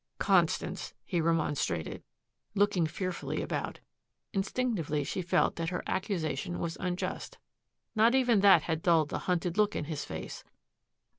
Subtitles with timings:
[0.17, 2.01] "Constance," he remonstrated,
[2.55, 3.81] looking fearfully about.
[4.33, 7.37] Instinctively she felt that her accusation was unjust.
[7.93, 10.43] Not even that had dulled the hunted look in his face.